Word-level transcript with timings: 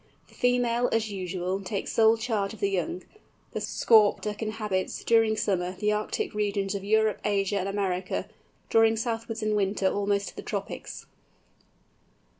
The 0.29 0.33
female, 0.33 0.89
as 0.91 1.11
usual, 1.11 1.61
takes 1.61 1.91
sole 1.93 2.17
charge 2.17 2.55
of 2.55 2.59
the 2.59 2.71
young. 2.71 3.03
The 3.51 3.59
Scaup 3.61 4.19
Duck 4.19 4.41
inhabits, 4.41 5.03
during 5.03 5.37
summer, 5.37 5.73
the 5.73 5.91
Arctic 5.91 6.33
regions 6.33 6.73
of 6.73 6.83
Europe, 6.83 7.19
Asia, 7.23 7.59
and 7.59 7.69
America, 7.69 8.27
drawing 8.67 8.97
southwards 8.97 9.43
in 9.43 9.53
winter 9.53 9.85
almost 9.93 10.29
to 10.29 10.35
the 10.35 10.41
tropics. 10.41 11.05